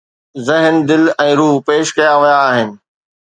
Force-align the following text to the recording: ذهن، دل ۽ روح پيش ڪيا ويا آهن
ذهن، 0.45 0.75
دل 0.89 1.03
۽ 1.25 1.29
روح 1.41 1.53
پيش 1.67 1.87
ڪيا 1.99 2.11
ويا 2.25 2.37
آهن 2.49 2.69